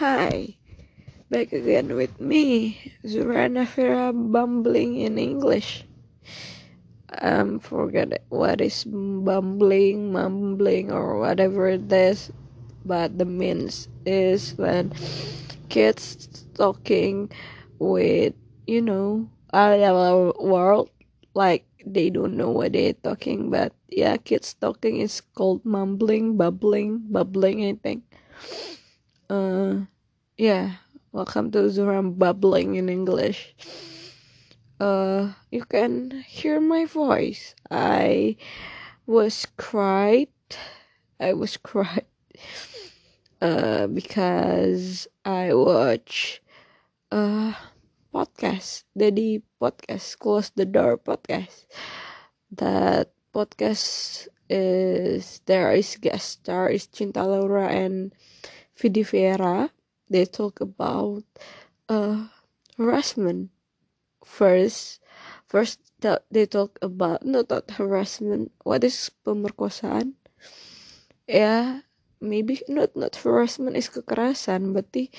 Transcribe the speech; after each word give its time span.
Hi, 0.00 0.56
back 1.28 1.52
again 1.52 1.92
with 1.92 2.16
me, 2.24 2.80
Zurana 3.04 3.68
Vera, 3.68 4.16
bumbling 4.16 4.96
in 4.96 5.20
English. 5.20 5.84
Um, 7.20 7.60
forget 7.60 8.24
what 8.32 8.64
is 8.64 8.88
bumbling, 8.88 10.08
mumbling, 10.08 10.88
or 10.88 11.20
whatever 11.20 11.68
it 11.68 11.92
is, 11.92 12.32
but 12.88 13.20
the 13.20 13.28
means 13.28 13.92
is 14.08 14.56
when 14.56 14.96
kids 15.68 16.16
talking 16.56 17.28
with, 17.76 18.32
you 18.64 18.80
know, 18.80 19.28
our 19.52 20.32
world, 20.40 20.88
like 21.36 21.68
they 21.84 22.08
don't 22.08 22.40
know 22.40 22.48
what 22.48 22.72
they're 22.72 22.96
talking, 23.04 23.52
but 23.52 23.76
yeah, 23.92 24.16
kids 24.16 24.56
talking 24.56 25.04
is 25.04 25.20
called 25.36 25.60
mumbling, 25.68 26.38
bubbling, 26.40 27.04
bubbling, 27.12 27.68
I 27.68 27.76
think. 27.76 28.00
Uh, 29.30 29.86
yeah, 30.36 30.82
welcome 31.12 31.52
to 31.54 31.70
Zuram 31.70 32.18
bubbling 32.18 32.74
in 32.74 32.88
English. 32.88 33.54
Uh, 34.80 35.38
you 35.52 35.62
can 35.70 36.10
hear 36.26 36.58
my 36.58 36.84
voice. 36.84 37.54
I 37.70 38.34
was 39.06 39.46
cried. 39.56 40.34
I 41.20 41.34
was 41.34 41.56
cried. 41.56 42.10
Uh, 43.40 43.86
because 43.86 45.08
I 45.24 45.54
watch 45.56 46.44
uh 47.08 47.56
podcast, 48.12 48.84
Deddy 48.92 49.40
podcast, 49.56 50.20
close 50.20 50.52
the 50.52 50.68
door 50.68 51.00
podcast. 51.00 51.64
That 52.52 53.16
podcast 53.32 54.28
is 54.52 55.40
there 55.46 55.72
is 55.72 55.96
guest 55.96 56.44
star 56.44 56.68
is 56.68 56.84
Cinta 56.84 57.24
Laura 57.24 57.72
and 57.72 58.12
Vidi 58.80 59.04
They 60.08 60.24
talk 60.24 60.64
about 60.64 61.28
uh 61.92 62.32
harassment 62.80 63.52
first. 64.24 65.04
First 65.44 65.84
they 66.32 66.46
talk 66.48 66.80
about 66.80 67.20
no 67.20 67.44
not 67.44 67.76
harassment. 67.76 68.56
What 68.64 68.80
is 68.88 69.12
pemerkosaan? 69.20 70.16
Ya, 71.28 71.84
maybe 72.24 72.64
not 72.72 72.96
not 72.96 73.20
harassment 73.20 73.76
is 73.76 73.92
kekerasan, 73.92 74.72
berarti 74.72 75.12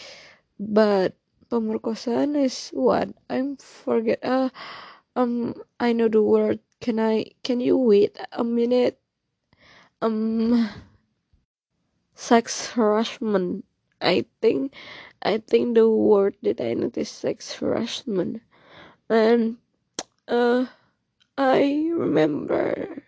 but 0.57 1.13
pemerkosaan 1.53 2.33
is 2.33 2.73
what? 2.73 3.13
I'm 3.29 3.61
forget. 3.61 4.17
Uh, 4.25 4.49
um, 5.13 5.53
I 5.77 5.93
know 5.93 6.09
the 6.09 6.25
word. 6.25 6.65
Can 6.81 6.97
I? 6.97 7.37
Can 7.45 7.61
you 7.61 7.77
wait 7.77 8.17
a 8.33 8.41
minute? 8.41 8.97
Um, 10.01 10.65
sex 12.21 12.69
harassment. 12.77 13.65
I 13.99 14.25
think, 14.41 14.73
I 15.23 15.39
think 15.39 15.73
the 15.75 15.89
word 15.89 16.37
that 16.43 16.61
I 16.61 16.77
is 16.97 17.09
sex 17.09 17.53
harassment, 17.53 18.41
and 19.09 19.57
uh, 20.27 20.67
I 21.37 21.89
remember 21.93 23.03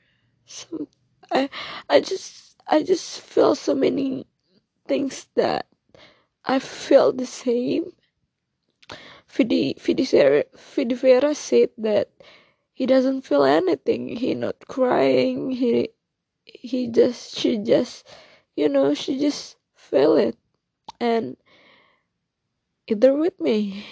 some. 0.46 0.88
I 1.32 1.50
I 1.90 2.02
just 2.02 2.58
I 2.68 2.82
just 2.82 3.22
feel 3.22 3.54
so 3.54 3.76
many 3.76 4.26
things 4.88 5.28
that 5.36 5.68
I 6.46 6.58
feel 6.58 7.14
the 7.14 7.26
same. 7.30 7.94
Fidi 9.30 9.78
Fidifera 9.78 11.36
said 11.36 11.70
that 11.78 12.10
he 12.74 12.86
doesn't 12.86 13.22
feel 13.22 13.44
anything. 13.44 14.18
He 14.18 14.34
not 14.34 14.68
crying. 14.68 15.52
He 15.52 15.90
he 16.46 16.88
just 16.90 17.38
she 17.38 17.58
just 17.58 18.06
you 18.56 18.70
know 18.70 18.94
she 18.94 19.20
just 19.20 19.58
feel 19.76 20.16
it. 20.16 20.38
And 21.00 21.38
either 22.88 23.14
with 23.14 23.40
me. 23.40 23.86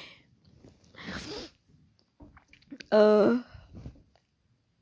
Uh 2.91 3.41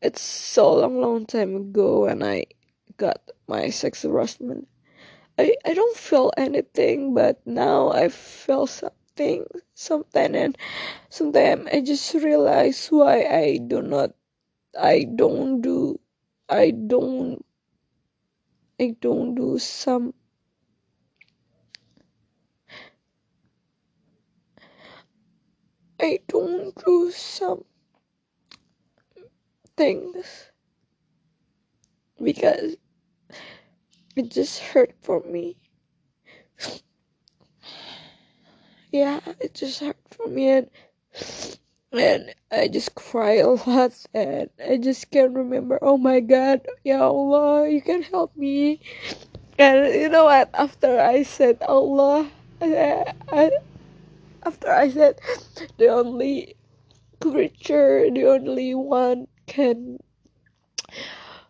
it's 0.02 0.22
so 0.22 0.74
long 0.74 1.00
long 1.02 1.26
time 1.26 1.56
ago 1.56 2.08
when 2.08 2.24
i 2.24 2.46
got 2.98 3.20
my 3.48 3.70
sex 3.70 4.04
harassment. 4.04 4.68
I 5.38 5.56
i 5.66 5.74
don't 5.74 5.98
feel 5.98 6.32
anything 6.38 7.14
but 7.14 7.46
now 7.46 7.92
i 7.92 8.10
feel 8.10 8.66
something 8.68 9.46
something 9.76 10.36
and 10.36 10.58
sometimes 11.10 11.68
i 11.72 11.82
just 11.82 12.14
realize 12.16 12.88
why 12.88 13.24
i 13.24 13.60
do 13.60 13.82
not 13.82 14.12
i 14.80 15.06
don't 15.16 15.62
do 15.62 16.00
i 16.50 16.72
don't 16.72 17.46
I 18.80 18.96
don't 19.02 19.36
do 19.36 19.60
some 19.60 20.14
I 26.02 26.20
don't 26.28 26.76
do 26.86 27.12
some 27.12 27.64
things 29.78 30.52
because 32.24 32.76
it 34.16 34.32
just 34.32 34.60
hurt 34.60 34.94
for 35.02 35.22
me. 35.22 35.58
yeah, 38.92 39.20
it 39.42 39.54
just 39.56 39.82
hurt 39.82 39.98
for 40.12 40.28
me 40.28 40.50
and 40.50 40.70
and 41.92 42.34
I 42.52 42.68
just 42.68 42.94
cry 42.96 43.42
a 43.42 43.50
lot 43.50 43.94
and 44.14 44.50
I 44.62 44.78
just 44.78 45.10
can't 45.12 45.34
remember. 45.34 45.80
Oh 45.82 45.98
my 45.98 46.20
God, 46.20 46.62
Ya 46.84 47.02
Allah, 47.10 47.70
you 47.70 47.82
can 47.82 48.04
help 48.04 48.36
me. 48.36 48.82
And 49.58 49.94
you 49.94 50.10
know 50.10 50.26
what? 50.26 50.50
After 50.54 51.00
I 51.00 51.24
said 51.24 51.62
Allah, 51.64 52.30
I, 52.62 53.14
I, 53.32 53.52
after 54.46 54.72
I 54.72 54.90
said 54.90 55.20
the 55.78 55.88
only 55.88 56.56
creature, 57.20 58.10
the 58.14 58.26
only 58.26 58.76
one 58.76 59.28
can 59.48 60.00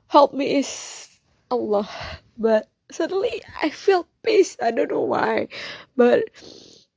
help 0.07 0.33
me 0.33 0.57
is 0.57 1.19
Allah. 1.51 1.89
But 2.37 2.69
suddenly 2.91 3.41
I 3.61 3.69
feel 3.69 4.07
peace. 4.23 4.57
I 4.61 4.71
don't 4.71 4.89
know 4.89 5.01
why, 5.01 5.49
but 5.95 6.23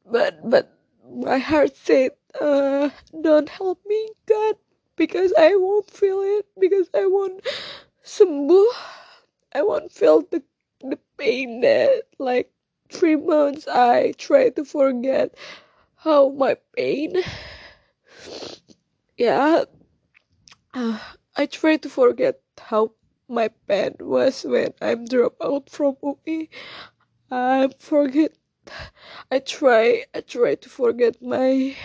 but 0.06 0.48
but 0.48 0.72
my 1.12 1.38
heart 1.38 1.76
said 1.76 2.12
uh, 2.40 2.90
don't 3.20 3.48
help 3.48 3.80
me, 3.86 4.08
God, 4.26 4.56
because 4.96 5.32
I 5.38 5.54
won't 5.56 5.90
feel 5.90 6.20
it, 6.20 6.46
because 6.58 6.88
I 6.94 7.06
won't 7.06 7.44
sembuh. 8.04 8.72
I 9.54 9.62
won't 9.62 9.92
feel 9.92 10.22
the, 10.22 10.42
the 10.80 10.98
pain 11.18 11.60
that, 11.60 12.04
like, 12.18 12.50
three 12.90 13.16
months 13.16 13.66
I 13.68 14.12
try 14.18 14.50
to 14.50 14.64
forget 14.64 15.34
how 15.96 16.30
my 16.30 16.56
pain. 16.76 17.16
Yeah, 19.16 19.64
uh, 20.74 20.98
I 21.36 21.46
try 21.46 21.76
to 21.76 21.88
forget 21.88 22.40
how 22.58 22.92
my 23.28 23.48
pain 23.68 23.94
was 24.00 24.44
when 24.44 24.74
I'm 24.80 25.04
dropped 25.06 25.42
out 25.42 25.70
from 25.70 25.96
UE. 26.02 26.48
I 27.30 27.70
forget. 27.78 28.32
I 29.30 29.38
try. 29.38 30.04
I 30.14 30.20
try 30.20 30.54
to 30.56 30.68
forget 30.68 31.20
my 31.22 31.76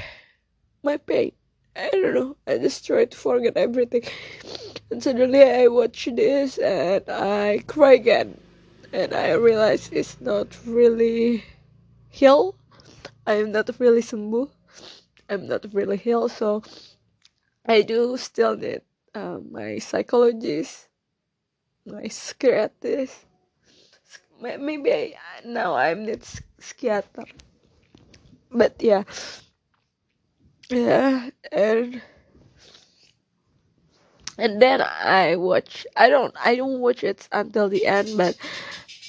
my 0.88 0.96
pain. 0.96 1.34
I 1.76 1.90
don't 1.92 2.16
know. 2.16 2.36
I 2.48 2.58
just 2.58 2.88
try 2.88 3.04
to 3.04 3.18
forget 3.18 3.58
everything. 3.58 4.04
And 4.90 5.04
suddenly 5.04 5.44
I 5.44 5.68
watch 5.68 6.08
this 6.16 6.58
and 6.58 7.04
I 7.10 7.60
cry 7.68 7.94
again. 8.00 8.40
And 8.94 9.14
I 9.14 9.36
realize 9.36 9.90
it's 9.92 10.16
not 10.22 10.48
really 10.66 11.44
heal. 12.08 12.56
I'm 13.28 13.52
not 13.52 13.70
really 13.84 14.02
sembuh. 14.02 14.48
I'm 15.30 15.46
not 15.52 15.68
really 15.74 15.98
healed. 15.98 16.32
So 16.32 16.64
I 17.66 17.84
do 17.84 18.16
still 18.16 18.56
need 18.56 18.82
uh, 19.14 19.44
my 19.44 19.78
psychologist, 19.84 20.88
my 21.86 22.08
psychiatrist. 22.08 23.28
Maybe 24.40 24.92
I, 24.94 25.14
now 25.44 25.76
I'm 25.76 26.08
need 26.08 26.24
psychiater. 26.64 27.28
But 28.50 28.80
yeah 28.80 29.04
yeah 30.70 31.30
and 31.52 32.02
and 34.38 34.62
then 34.62 34.82
I 34.82 35.36
watch 35.36 35.86
I 35.96 36.10
don't 36.10 36.34
I 36.44 36.56
don't 36.56 36.80
watch 36.80 37.04
it 37.04 37.28
until 37.32 37.70
the 37.70 37.86
end 37.86 38.18
but 38.18 38.36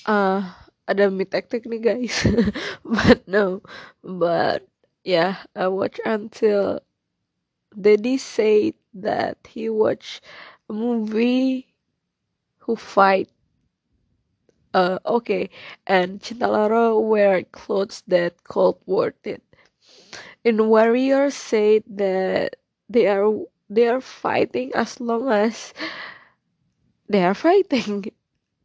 uh 0.06 0.42
ada 0.88 1.10
mid 1.10 1.30
tactic 1.30 1.68
nih 1.68 1.82
guys. 1.84 2.24
But 2.84 3.28
no 3.28 3.60
but 4.00 4.64
yeah 5.04 5.44
I 5.56 5.68
watch 5.68 6.00
until 6.04 6.80
Deddy 7.76 8.16
said 8.18 8.74
that 8.94 9.36
he 9.44 9.68
watched 9.68 10.24
a 10.68 10.72
movie 10.72 11.68
who 12.64 12.76
fight 12.76 13.28
uh 14.72 14.98
okay 15.04 15.50
and 15.86 16.20
Cinta 16.20 16.48
wear 17.00 17.44
clothes 17.52 18.02
that 18.08 18.44
called 18.44 18.80
worth 18.86 19.20
it 19.26 19.42
and 20.48 20.68
warriors 20.70 21.34
say 21.36 21.80
that 21.86 22.56
they 22.88 23.06
are 23.06 23.28
they 23.68 23.88
are 23.88 24.00
fighting 24.00 24.72
as 24.74 25.00
long 25.00 25.28
as 25.28 25.74
they 27.08 27.24
are 27.24 27.34
fighting. 27.36 28.06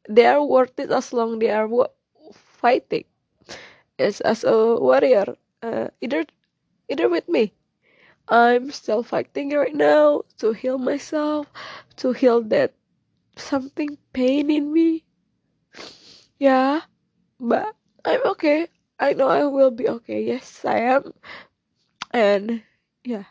They 0.10 0.26
are 0.28 0.44
worth 0.44 0.80
it 0.80 0.92
as 0.92 1.14
long 1.14 1.40
they 1.40 1.52
are 1.52 1.70
fighting. 2.36 3.06
Yes 4.00 4.22
as 4.22 4.44
a 4.44 4.76
warrior 4.76 5.36
uh, 5.64 5.88
either 6.02 6.26
either 6.90 7.10
with 7.10 7.28
me. 7.30 7.54
I'm 8.28 8.72
still 8.72 9.04
fighting 9.04 9.52
right 9.52 9.76
now 9.76 10.24
to 10.40 10.54
heal 10.54 10.78
myself 10.78 11.48
to 11.98 12.14
heal 12.14 12.42
that 12.52 12.74
something 13.38 13.98
pain 14.14 14.52
in 14.52 14.72
me. 14.74 15.04
Yeah 16.40 16.82
but 17.40 17.76
i'm 18.06 18.22
okay. 18.38 18.68
I 19.00 19.14
know 19.14 19.28
i 19.28 19.46
will 19.46 19.72
be 19.72 19.90
okay. 19.90 20.24
Yes 20.24 20.66
i 20.66 20.80
am 20.80 21.14
and 22.14 22.64
yeah. 23.04 23.26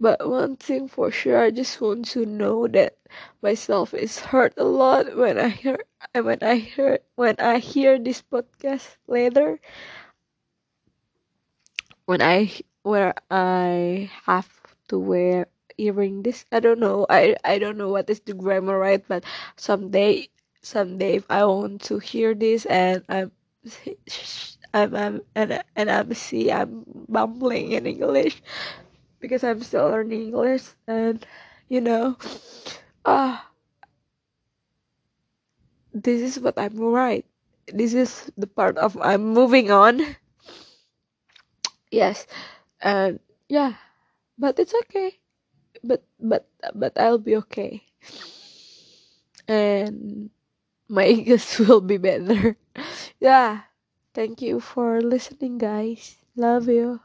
But 0.00 0.28
one 0.28 0.56
thing 0.56 0.88
for 0.88 1.10
sure 1.10 1.40
i 1.42 1.50
just 1.50 1.80
want 1.80 2.06
to 2.16 2.26
know 2.26 2.66
that 2.68 2.96
myself 3.42 3.94
is 3.94 4.18
hurt 4.20 4.54
a 4.58 4.64
lot 4.64 5.16
when 5.16 5.38
i 5.38 5.48
hear 5.48 5.78
when 6.14 6.38
i 6.42 6.56
hear 6.56 7.00
when 7.16 7.36
i 7.38 7.58
hear 7.58 7.98
this 7.98 8.22
podcast 8.22 8.96
later. 9.08 9.60
When 12.06 12.22
i 12.22 12.50
where 12.82 13.14
i 13.30 14.08
have 14.24 14.48
to 14.88 14.98
wear 14.98 15.46
earring 15.78 16.22
this 16.22 16.44
i 16.52 16.60
don't 16.60 16.78
know. 16.78 17.06
I 17.10 17.34
i 17.44 17.58
don't 17.58 17.76
know 17.78 17.88
what 17.88 18.08
is 18.10 18.20
the 18.20 18.34
grammar 18.34 18.78
right? 18.78 19.02
But 19.08 19.24
someday 19.56 20.28
someday 20.62 21.16
if 21.16 21.26
i 21.30 21.44
want 21.44 21.82
to 21.90 21.98
hear 21.98 22.34
this 22.34 22.66
and 22.66 23.02
i'm 23.08 23.32
i'm, 24.74 24.94
I'm 24.94 25.22
and, 25.34 25.62
and 25.76 25.90
i'm 25.90 26.14
see 26.14 26.50
i'm 26.52 26.84
bumbling 27.08 27.72
in 27.72 27.86
english 27.86 28.42
because 29.20 29.44
i'm 29.44 29.62
still 29.62 29.88
learning 29.88 30.32
english 30.32 30.64
and 30.86 31.24
you 31.68 31.80
know 31.80 32.16
ah 33.04 33.48
this 35.94 36.20
is 36.22 36.40
what 36.40 36.58
i'm 36.58 36.78
right. 36.78 37.24
This 37.72 37.94
is 37.94 38.32
the 38.36 38.46
part 38.46 38.76
of 38.78 38.98
i'm 39.00 39.22
moving 39.32 39.70
on. 39.70 40.00
Yes 41.90 42.26
and 42.80 43.20
yeah 43.48 43.74
but 44.38 44.58
it's 44.58 44.74
okay. 44.88 45.20
But 45.84 46.04
but 46.20 46.48
but 46.74 46.96
i'll 46.98 47.20
be 47.22 47.36
okay. 47.46 47.82
And 49.48 50.30
my 50.88 51.06
english 51.16 51.58
will 51.58 51.80
be 51.82 51.98
better. 51.98 52.56
Yeah 53.20 53.62
thank 54.14 54.40
you 54.40 54.60
for 54.60 55.00
listening 55.00 55.58
guys. 55.58 56.16
Love 56.36 56.68
you 56.68 57.00